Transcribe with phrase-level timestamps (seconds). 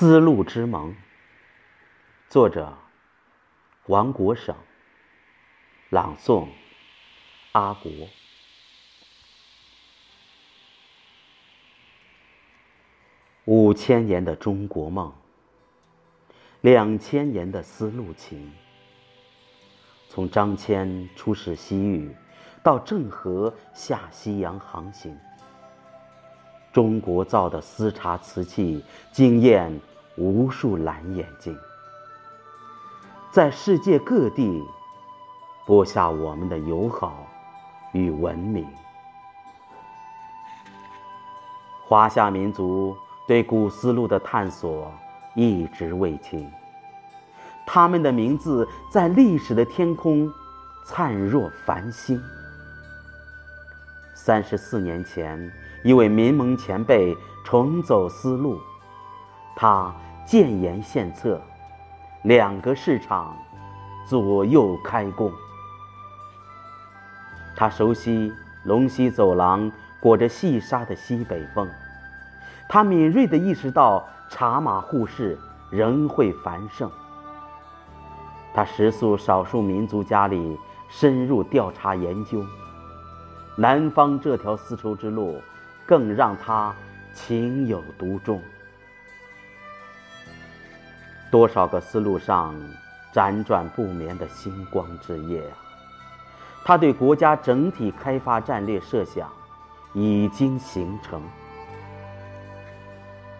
[0.00, 0.92] 丝路之盟》，
[2.30, 2.78] 作者
[3.86, 4.54] 王国省，
[5.90, 6.46] 朗诵
[7.50, 7.90] 阿国。
[13.46, 15.12] 五千年的中国梦，
[16.60, 18.52] 两千年的丝路情。
[20.08, 22.14] 从张骞出使西域，
[22.62, 25.18] 到郑和下西洋航行。
[26.78, 29.80] 中国造的丝茶瓷器惊艳
[30.16, 31.58] 无数蓝眼睛，
[33.32, 34.62] 在世界各地
[35.66, 37.26] 播下我们的友好
[37.90, 38.64] 与文明。
[41.84, 44.88] 华夏民族对古丝路的探索
[45.34, 46.48] 一直未停，
[47.66, 50.32] 他们的名字在历史的天空
[50.84, 52.22] 灿若繁星。
[54.18, 55.50] 三十四年前。
[55.84, 58.60] 一位民盟前辈重走丝路，
[59.54, 59.94] 他
[60.26, 61.40] 建言献策，
[62.24, 63.36] 两个市场
[64.04, 65.32] 左右开弓。
[67.56, 68.32] 他熟悉
[68.64, 71.70] 龙溪走廊裹着细沙的西北风，
[72.68, 75.38] 他敏锐地意识到茶马互市
[75.70, 76.90] 仍会繁盛。
[78.52, 80.58] 他食宿少数民族家里，
[80.88, 82.44] 深入调查研究
[83.58, 85.42] 南方这条丝绸之路。
[85.88, 86.76] 更让他
[87.14, 88.42] 情有独钟。
[91.30, 92.54] 多少个丝路上
[93.10, 95.56] 辗转不眠的星光之夜啊！
[96.62, 99.32] 他对国家整体开发战略设想
[99.94, 101.22] 已经形成。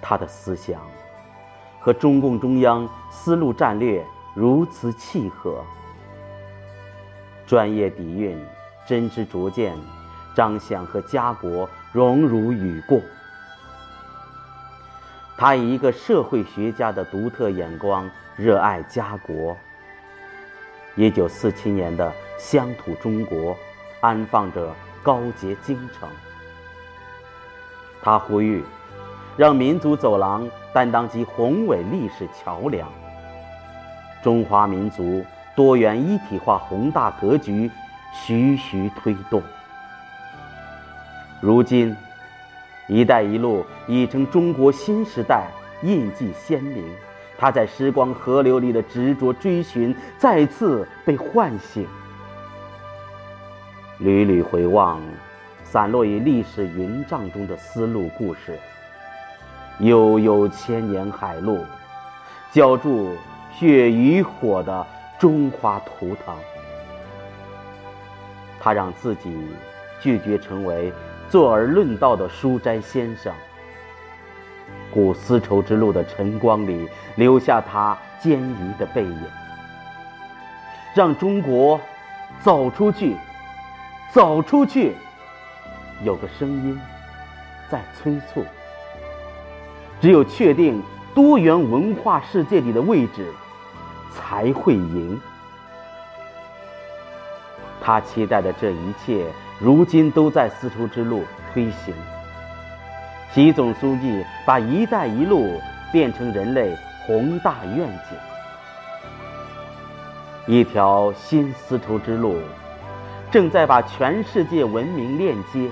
[0.00, 0.80] 他的思想
[1.80, 5.64] 和中共中央丝路战略如此契合，
[7.44, 8.40] 专业底蕴，
[8.86, 9.76] 真知灼见。
[10.36, 13.00] 张相和家国荣辱与共，
[15.34, 19.56] 他以一个社会学家的独特眼光热爱家国。
[20.94, 23.56] 一九四七年的乡土中国，
[24.02, 26.06] 安放着高洁京城。
[28.02, 28.62] 他呼吁，
[29.38, 32.86] 让民族走廊担当起宏伟历史桥梁。
[34.22, 35.24] 中华民族
[35.54, 37.70] 多元一体化宏大格局，
[38.12, 39.42] 徐徐推动。
[41.40, 41.94] 如今
[42.88, 45.48] ，“一带一路”已成中国新时代
[45.82, 46.84] 印记鲜明。
[47.38, 51.86] 他在时光河流里的执着追寻，再次被唤醒。
[53.98, 55.02] 屡屡回望，
[55.62, 58.58] 散落于历史云障中的丝路故事，
[59.80, 61.66] 悠悠千年海路，
[62.50, 63.14] 浇筑
[63.52, 64.86] 血与火的
[65.18, 66.34] 中华图腾。
[68.58, 69.36] 他让自己
[70.00, 70.90] 拒绝成为。
[71.28, 73.34] 坐而论道的书斋先生，
[74.92, 79.24] 古丝绸之路的晨光里留下他坚毅的背影，
[80.94, 81.80] 让中国
[82.40, 83.16] 走出去，
[84.12, 84.94] 走出去。
[86.04, 86.78] 有个声音
[87.68, 88.44] 在催促：
[90.00, 90.80] 只有确定
[91.14, 93.26] 多元文化世界里的位置，
[94.14, 95.20] 才会赢。
[97.86, 99.24] 他期待的这一切。
[99.60, 101.94] 如今都在丝绸之路推行。
[103.32, 105.60] 习总书记把“一带一路”
[105.92, 106.76] 变成人类
[107.06, 108.18] 宏大愿景，
[110.46, 112.38] 一条新丝绸之路
[113.30, 115.70] 正在把全世界文明链接。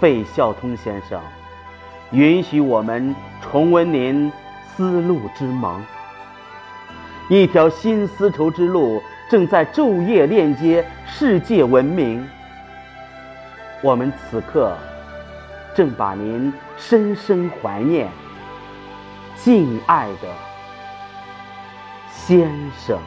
[0.00, 1.20] 费孝通先生，
[2.10, 4.32] 允许我们重温您
[4.74, 5.84] 丝路之盟。
[7.28, 9.00] 一条新丝绸之路。
[9.28, 12.26] 正在昼夜链接世界文明，
[13.82, 14.74] 我们此刻
[15.74, 18.08] 正把您深深怀念、
[19.36, 20.28] 敬爱的
[22.10, 22.98] 先生。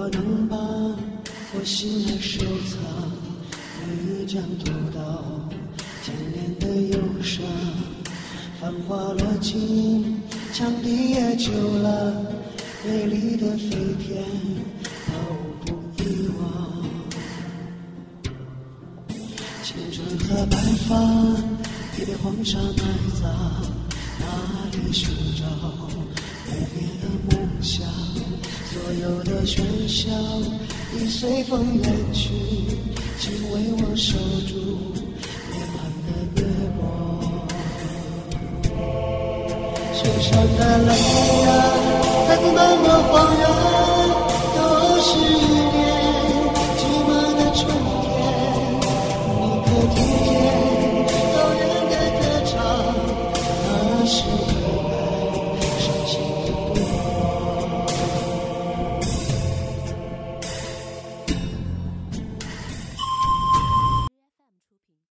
[0.00, 2.80] 我能把我心儿收藏，
[3.76, 5.22] 等你将读到
[6.02, 7.44] 千年的忧伤。
[8.58, 10.22] 繁华落尽，
[10.54, 12.32] 羌笛也旧了，
[12.82, 13.68] 美丽的飞
[14.00, 14.24] 天
[15.04, 15.12] 毫
[15.66, 16.40] 不遗忘。
[19.62, 20.56] 青春和白
[20.88, 20.96] 发，
[21.98, 22.84] 已被黄沙埋
[23.20, 23.28] 葬。
[24.18, 24.24] 哪
[24.72, 25.44] 里寻找？
[26.50, 27.86] 无边的梦想？
[28.70, 30.08] 所有的喧嚣
[30.96, 32.30] 已随风远去，
[33.18, 34.16] 请为我守
[34.48, 34.52] 住
[35.50, 36.38] 脸庞的月
[36.78, 36.80] 光。
[39.92, 40.90] 受伤的泪
[41.46, 41.50] 啊，
[42.28, 43.39] 再不慢慢黄呀。